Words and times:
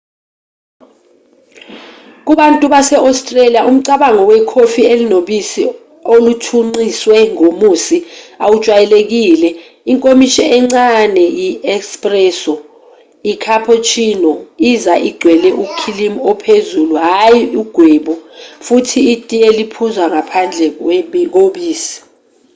kubantu 2.27 2.65
base-australia 2.73 3.61
umcabango 3.71 4.23
wekhofi 4.31 4.81
'elinobisi 4.91 5.63
oluthunqiswe 6.13 7.17
ngomusi' 7.33 8.05
awujwayelekile. 8.43 9.49
inkomishi 9.91 10.43
encane 10.57 11.23
'yi-espresso' 11.39 12.59
i-cappuccino 13.31 14.31
iza 14.71 14.93
igcwele 15.09 15.49
ukhilimu 15.63 16.19
ophezulu 16.31 16.95
hhayi 17.05 17.43
ugwebu 17.61 18.13
futhi 18.65 18.99
itiye 19.13 19.47
liphuzwa 19.57 20.05
ngaphandle 20.11 20.65
kobisi 21.33 21.95